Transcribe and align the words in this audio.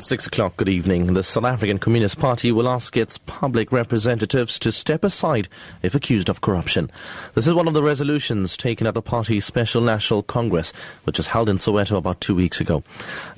Six 0.00 0.28
o'clock, 0.28 0.56
good 0.56 0.68
evening. 0.68 1.14
The 1.14 1.24
South 1.24 1.44
African 1.44 1.80
Communist 1.80 2.20
Party 2.20 2.52
will 2.52 2.68
ask 2.68 2.96
its 2.96 3.18
public 3.18 3.72
representatives 3.72 4.56
to 4.60 4.70
step 4.70 5.02
aside 5.02 5.48
if 5.82 5.92
accused 5.92 6.28
of 6.28 6.40
corruption. 6.40 6.88
This 7.34 7.48
is 7.48 7.54
one 7.54 7.66
of 7.66 7.74
the 7.74 7.82
resolutions 7.82 8.56
taken 8.56 8.86
at 8.86 8.94
the 8.94 9.02
party's 9.02 9.44
Special 9.44 9.82
National 9.82 10.22
Congress, 10.22 10.70
which 11.02 11.18
was 11.18 11.26
held 11.26 11.48
in 11.48 11.56
Soweto 11.56 11.96
about 11.96 12.20
two 12.20 12.36
weeks 12.36 12.60
ago. 12.60 12.84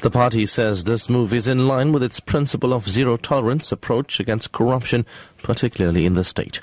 The 0.03 0.11
party 0.11 0.45
says 0.45 0.85
this 0.85 1.09
move 1.09 1.33
is 1.33 1.49
in 1.49 1.67
line 1.67 1.93
with 1.93 2.03
its 2.03 2.21
principle 2.21 2.75
of 2.75 2.91
zero 2.91 3.17
tolerance 3.17 3.73
approach 3.73 4.21
against 4.21 4.53
corruption, 4.53 5.07
particularly 5.43 6.05
in 6.05 6.15
the 6.15 6.25
state. 6.25 6.61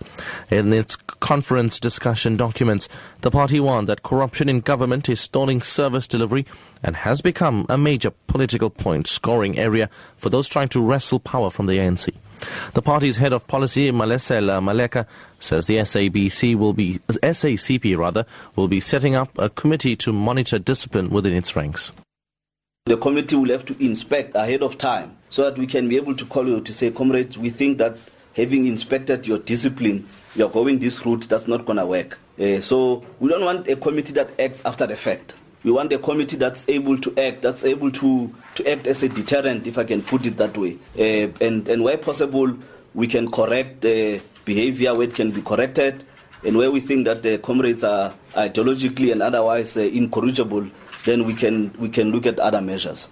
In 0.51 0.71
its 0.73 0.95
conference 0.95 1.79
discussion 1.79 2.37
documents, 2.37 2.87
the 3.21 3.31
party 3.31 3.59
warned 3.59 3.89
that 3.89 4.03
corruption 4.03 4.47
in 4.47 4.59
government 4.59 5.09
is 5.09 5.19
stalling 5.19 5.63
service 5.63 6.07
delivery 6.07 6.45
and 6.83 6.95
has 6.95 7.21
become 7.21 7.65
a 7.69 7.77
major 7.77 8.11
political 8.27 8.69
point 8.69 9.07
scoring 9.07 9.57
area 9.57 9.89
for 10.15 10.29
those 10.29 10.47
trying 10.47 10.69
to 10.69 10.81
wrestle 10.81 11.19
power 11.19 11.49
from 11.49 11.65
the 11.65 11.73
ANC. 11.73 12.13
The 12.73 12.81
party's 12.81 13.17
head 13.17 13.33
of 13.33 13.47
policy, 13.47 13.91
Malesela 13.91 14.61
Maleka, 14.61 15.07
says 15.39 15.65
the 15.65 15.77
SABC 15.77 16.55
will 16.55 16.73
be 16.73 16.99
SACP 17.09 17.97
rather 17.97 18.25
will 18.55 18.67
be 18.67 18.79
setting 18.79 19.15
up 19.15 19.37
a 19.37 19.49
committee 19.49 19.95
to 19.97 20.13
monitor 20.13 20.59
discipline 20.59 21.09
within 21.09 21.33
its 21.33 21.55
ranks. 21.55 21.91
The 22.85 22.97
committee 22.97 23.35
will 23.35 23.49
have 23.49 23.65
to 23.65 23.83
inspect 23.83 24.35
ahead 24.35 24.61
of 24.63 24.77
time 24.77 25.17
so 25.29 25.43
that 25.43 25.57
we 25.57 25.67
can 25.67 25.89
be 25.89 25.97
able 25.97 26.15
to 26.15 26.25
call 26.25 26.47
you 26.47 26.61
to 26.61 26.73
say, 26.73 26.91
comrades, 26.91 27.37
we 27.37 27.49
think 27.49 27.79
that 27.79 27.97
having 28.33 28.65
inspected 28.65 29.27
your 29.27 29.39
discipline, 29.39 30.07
you're 30.35 30.49
going 30.49 30.79
this 30.79 31.05
route, 31.05 31.27
that's 31.27 31.47
not 31.47 31.65
going 31.65 31.77
to 31.77 31.85
work. 31.85 32.17
Uh, 32.39 32.61
so 32.61 33.03
we 33.19 33.29
don't 33.29 33.43
want 33.43 33.67
a 33.67 33.75
committee 33.75 34.13
that 34.13 34.29
acts 34.39 34.61
after 34.63 34.87
the 34.87 34.95
fact. 34.95 35.33
We 35.63 35.71
want 35.71 35.91
a 35.93 35.97
committee 35.97 36.37
that's 36.37 36.67
able 36.69 36.97
to 36.99 37.17
act, 37.17 37.41
that's 37.41 37.65
able 37.65 37.91
to, 37.91 38.33
to 38.55 38.69
act 38.69 38.87
as 38.87 39.03
a 39.03 39.09
deterrent, 39.09 39.67
if 39.67 39.77
I 39.77 39.83
can 39.83 40.01
put 40.01 40.25
it 40.25 40.37
that 40.37 40.57
way. 40.57 40.77
Uh, 40.97 41.31
and, 41.41 41.67
and 41.67 41.83
where 41.83 41.97
possible, 41.97 42.57
we 42.93 43.07
can 43.07 43.31
correct 43.31 43.83
uh, 43.85 44.19
behavior 44.45 44.93
where 44.93 45.07
it 45.07 45.15
can 45.15 45.31
be 45.31 45.41
corrected, 45.41 46.05
and 46.43 46.57
where 46.57 46.71
we 46.71 46.79
think 46.79 47.05
that 47.05 47.23
the 47.23 47.37
comrades 47.39 47.83
are 47.83 48.13
ideologically 48.33 49.11
and 49.11 49.21
otherwise 49.21 49.75
uh, 49.77 49.81
incorrigible, 49.81 50.67
then 51.05 51.25
we 51.25 51.33
can, 51.33 51.73
we 51.79 51.89
can 51.89 52.11
look 52.11 52.25
at 52.25 52.39
other 52.39 52.61
measures. 52.61 53.09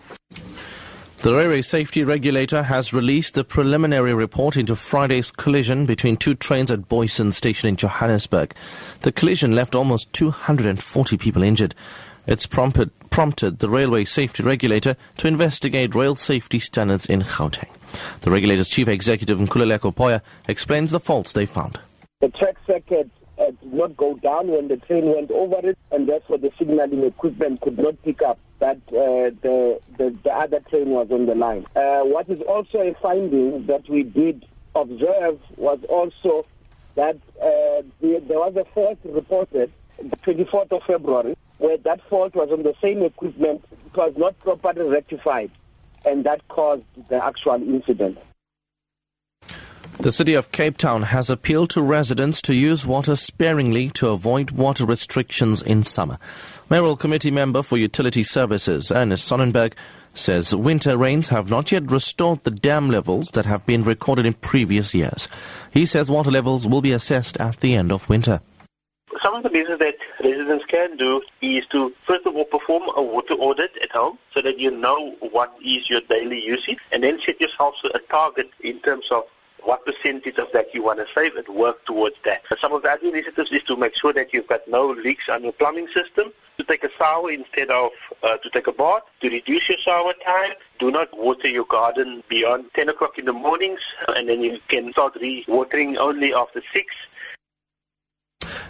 The 1.26 1.34
railway 1.34 1.64
safety 1.64 2.04
regulator 2.04 2.62
has 2.62 2.94
released 2.94 3.34
the 3.34 3.44
preliminary 3.44 4.14
report 4.14 4.56
into 4.56 4.76
Friday's 4.76 5.32
collision 5.32 5.88
between 5.88 6.18
two 6.18 6.36
trains 6.36 6.70
at 6.70 6.82
Booysens 6.82 7.34
station 7.34 7.68
in 7.68 7.78
Johannesburg. 7.78 8.54
The 9.02 9.12
collision 9.12 9.54
left 9.54 9.74
almost 9.74 10.14
240 10.14 11.18
people 11.18 11.42
injured. 11.42 11.74
It's 12.28 12.48
prompted, 12.48 12.92
prompted 13.12 13.60
the 13.60 13.70
railway 13.70 14.04
safety 14.06 14.42
regulator 14.42 14.96
to 15.18 15.28
investigate 15.28 15.94
rail 15.94 16.16
safety 16.16 16.60
standards 16.60 17.06
in 17.06 17.22
Gauteng. 17.22 17.70
The 18.22 18.32
regulator's 18.32 18.70
chief 18.70 18.88
executive, 18.88 19.38
Nkululeko 19.38 19.94
Poya, 19.94 20.22
explains 20.48 20.92
the 20.92 21.00
faults 21.00 21.34
they 21.34 21.46
found. 21.46 21.80
The 22.22 22.30
track 22.30 22.56
circuit 22.66 23.10
uh, 23.38 23.52
did 23.52 23.74
not 23.74 23.96
go 23.96 24.16
down 24.16 24.48
when 24.48 24.68
the 24.68 24.78
train 24.78 25.06
went 25.06 25.30
over 25.32 25.68
it, 25.68 25.78
and 25.92 26.10
therefore 26.10 26.40
the 26.40 26.52
signaling 26.58 27.04
equipment 27.04 27.62
could 27.62 27.78
not 27.78 28.02
pick 28.04 28.22
up 28.22 28.40
that 28.60 28.78
uh, 28.90 29.30
the, 29.42 29.80
the, 29.98 30.16
the 30.24 30.34
other 30.34 30.60
train 30.62 30.90
was 30.90 31.12
on 31.12 31.26
the 31.26 31.36
line. 31.36 31.66
Uh, 31.76 32.02
what 32.02 32.28
is 32.30 32.40
also 32.42 32.80
a 32.80 32.94
finding 32.96 33.66
that 33.68 33.88
we 33.90 34.04
did 34.04 34.46
observe 34.74 35.40
was 35.58 35.80
also 35.90 36.46
that 36.96 37.18
uh, 37.42 37.84
the, 38.02 38.24
there 38.28 38.40
was 38.40 38.56
a 38.56 38.66
fault 38.74 38.98
reported 39.04 39.72
the 39.98 40.18
24th 40.18 40.72
of 40.72 40.84
February 40.84 41.36
where 41.58 41.78
that 41.78 42.02
fault 42.10 42.36
was 42.36 42.52
on 42.52 42.64
the 42.64 42.76
same 42.82 43.02
equipment. 43.04 43.64
It 43.72 43.98
was 43.98 44.14
not 44.18 44.38
properly 44.40 44.90
rectified, 44.90 45.52
and 46.06 46.24
that 46.26 46.48
caused 46.48 46.84
the 47.10 47.24
actual 47.24 47.56
incident. 47.56 48.18
The 49.98 50.12
city 50.12 50.34
of 50.34 50.52
Cape 50.52 50.78
Town 50.78 51.04
has 51.04 51.30
appealed 51.30 51.70
to 51.70 51.82
residents 51.82 52.42
to 52.44 52.54
use 52.54 52.86
water 52.86 53.16
sparingly 53.16 53.90
to 53.92 54.10
avoid 54.10 54.52
water 54.52 54.86
restrictions 54.86 55.62
in 55.62 55.84
summer. 55.84 56.18
Mayoral 56.70 56.98
Committee 56.98 57.32
member 57.32 57.64
for 57.64 57.78
Utility 57.78 58.22
Services, 58.22 58.92
Ernest 58.92 59.26
Sonnenberg, 59.26 59.74
says 60.14 60.54
winter 60.54 60.98
rains 60.98 61.30
have 61.30 61.50
not 61.50 61.72
yet 61.72 61.90
restored 61.90 62.44
the 62.44 62.52
dam 62.52 62.90
levels 62.90 63.30
that 63.30 63.46
have 63.46 63.66
been 63.66 63.84
recorded 63.84 64.26
in 64.26 64.34
previous 64.34 64.94
years. 64.94 65.30
He 65.72 65.86
says 65.86 66.12
water 66.12 66.32
levels 66.32 66.68
will 66.68 66.82
be 66.82 66.92
assessed 66.92 67.38
at 67.38 67.62
the 67.62 67.74
end 67.74 67.92
of 67.92 68.10
winter. 68.10 68.42
Some 69.26 69.34
of 69.34 69.42
the 69.42 69.50
measures 69.50 69.80
that 69.80 69.96
residents 70.24 70.66
can 70.68 70.98
do 70.98 71.20
is 71.42 71.66
to, 71.72 71.92
first 72.06 72.28
of 72.28 72.36
all, 72.36 72.46
perform 72.46 72.84
a 72.96 73.02
water 73.02 73.34
audit 73.34 73.72
at 73.82 73.92
home 73.92 74.20
so 74.32 74.40
that 74.44 74.60
you 74.60 74.70
know 74.70 75.16
what 75.20 75.52
is 75.66 75.90
your 75.90 76.02
daily 76.02 76.46
usage 76.46 76.78
and 76.92 77.04
then 77.04 77.20
set 77.26 77.42
yourself 77.42 77.74
a 77.96 77.98
target 77.98 78.52
in 78.60 78.80
terms 78.82 79.08
of 79.10 79.24
what 79.64 79.84
percentage 79.84 80.38
of 80.38 80.50
that 80.54 80.68
you 80.76 80.84
want 80.84 81.00
to 81.00 81.08
save 81.16 81.36
and 81.38 81.48
work 81.48 81.84
towards 81.88 82.18
that. 82.24 82.44
Some 82.62 82.72
of 82.74 82.84
the 82.84 82.92
other 82.92 83.08
initiatives 83.08 83.52
is 83.52 83.64
to 83.64 83.76
make 83.76 83.96
sure 83.96 84.14
that 84.14 84.32
you've 84.32 84.46
got 84.46 84.62
no 84.68 84.92
leaks 84.92 85.28
on 85.28 85.42
your 85.42 85.54
plumbing 85.54 85.88
system, 85.88 86.32
to 86.60 86.64
take 86.64 86.84
a 86.84 86.90
shower 87.00 87.32
instead 87.32 87.72
of 87.72 87.90
uh, 88.22 88.38
to 88.38 88.50
take 88.52 88.68
a 88.68 88.72
bath, 88.74 89.02
to 89.22 89.30
reduce 89.32 89.70
your 89.70 89.80
shower 89.80 90.14
time. 90.24 90.52
Do 90.78 90.92
not 90.92 91.18
water 91.18 91.48
your 91.48 91.66
garden 91.66 92.24
beyond 92.30 92.66
10 92.76 92.90
o'clock 92.90 93.18
in 93.18 93.26
the 93.26 93.34
mornings, 93.34 93.82
and 94.16 94.30
then 94.30 94.42
you 94.42 94.60
can 94.68 94.92
start 94.92 95.18
re-watering 95.20 95.98
only 95.98 96.32
after 96.32 96.62
6. 96.72 96.96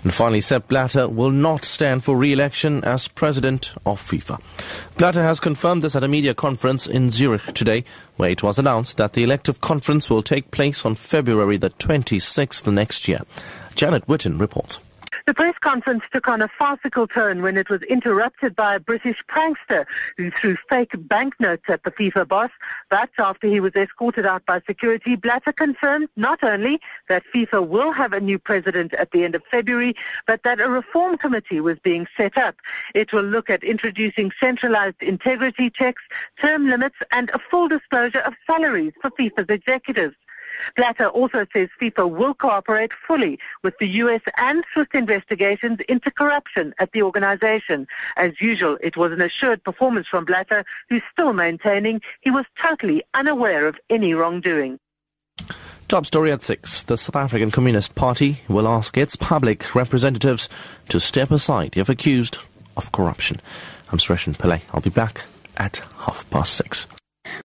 And 0.06 0.14
finally, 0.14 0.40
Sepp 0.40 0.68
Blatter 0.68 1.10
will 1.10 1.32
not 1.32 1.66
stand 1.66 2.04
for 2.04 2.16
re-election 2.16 2.84
as 2.84 3.08
president 3.08 3.74
of 3.88 4.00
FIFA. 4.00 4.40
Blatter 5.00 5.24
has 5.24 5.40
confirmed 5.40 5.82
this 5.82 5.96
at 5.96 6.04
a 6.04 6.08
media 6.08 6.36
conference 6.36 6.86
in 6.86 7.10
Zurich 7.10 7.42
today, 7.56 7.84
where 8.16 8.30
it 8.30 8.44
was 8.44 8.60
announced 8.60 8.98
that 8.98 9.14
the 9.14 9.24
elective 9.24 9.62
conference 9.62 10.08
will 10.08 10.22
take 10.22 10.52
place 10.52 10.86
on 10.86 10.94
February 10.94 11.58
the 11.58 11.72
26th 11.72 12.72
next 12.72 13.08
year. 13.08 13.22
Janet 13.74 14.06
Witten 14.06 14.40
reports. 14.40 14.78
The 15.28 15.34
press 15.34 15.58
conference 15.58 16.04
took 16.14 16.28
on 16.28 16.44
a 16.44 16.48
farcical 16.48 17.08
tone 17.08 17.42
when 17.42 17.58
it 17.58 17.68
was 17.68 17.82
interrupted 17.82 18.56
by 18.56 18.76
a 18.76 18.80
British 18.80 19.24
prankster 19.28 19.88
who 20.18 20.30
threw 20.30 20.56
fake 20.70 20.92
banknotes 20.96 21.64
at 21.68 21.82
the 21.84 21.90
FIFA 21.90 22.28
boss. 22.28 22.52
But 22.92 23.10
after 23.18 23.48
he 23.48 23.60
was 23.60 23.74
escorted 23.76 24.28
out 24.28 24.46
by 24.46 24.62
security, 24.68 25.16
Blatter 25.16 25.52
confirmed 25.52 26.10
not 26.16 26.44
only 26.44 26.80
that 27.10 27.24
FIFA 27.34 27.68
will 27.68 27.92
have 27.92 28.14
a 28.14 28.22
new 28.22 28.38
president 28.38 28.94
at 28.94 29.10
the 29.10 29.24
end 29.24 29.34
of 29.34 29.42
February, 29.50 29.96
but 30.28 30.44
that 30.44 30.62
a 30.62 30.70
reform 30.70 31.18
committee 31.18 31.60
was 31.60 31.80
being 31.80 32.06
set 32.16 32.38
up. 32.38 32.58
It 32.94 33.12
will 33.12 33.24
look 33.24 33.50
at 33.50 33.64
introducing 33.64 34.32
centralized 34.40 35.02
integrity 35.02 35.72
checks, 35.72 36.04
term 36.40 36.68
limits, 36.68 36.98
and 37.12 37.32
a 37.32 37.40
full 37.50 37.68
disclosure 37.68 38.20
of 38.20 38.36
salaries 38.46 38.94
for 39.02 39.10
FIFA's 39.10 39.50
executives. 39.50 40.16
Blatter 40.76 41.08
also 41.08 41.46
says 41.54 41.70
FIFA 41.82 42.10
will 42.10 42.34
cooperate 42.34 42.94
fully 42.94 43.40
with 43.64 43.78
the 43.80 43.88
US 43.88 44.22
and 44.38 44.64
Swiss 44.74 44.88
investigations 44.94 45.80
into 45.90 46.12
corruption 46.12 46.74
at 46.80 46.92
the 46.92 47.04
organization. 47.04 47.88
As 48.18 48.40
usual, 48.40 48.78
it 48.82 48.98
was 48.98 49.12
an 49.12 49.22
assured 49.22 49.64
performance 49.64 50.08
from 50.08 50.26
Blatter, 50.26 50.66
who's 50.90 51.04
still 51.12 51.34
maintaining 51.34 52.02
he 52.22 52.32
was 52.32 52.46
totally 52.62 53.04
unaware 53.14 53.68
of 53.68 53.78
any 53.90 54.14
wrongdoing. 54.14 54.80
Top 55.88 56.06
story 56.08 56.32
at 56.32 56.42
6. 56.42 56.84
The 56.84 56.98
South 56.98 57.16
African 57.16 57.52
Communist 57.52 57.94
Party 57.94 58.40
will 58.48 58.68
ask 58.68 58.98
its 58.98 59.16
public 59.16 59.76
representatives 59.76 60.50
to 60.90 61.00
step 61.00 61.30
aside 61.30 61.78
if 61.78 61.90
accused 61.90 62.40
of 62.76 62.92
corruption. 62.92 63.38
I'm 63.92 64.00
Sureshan 64.00 64.36
Pillay. 64.36 64.62
I'll 64.74 64.82
be 64.82 64.90
back 64.90 65.22
at 65.58 65.78
half 66.00 66.28
past 66.32 66.56
6. 66.56 66.88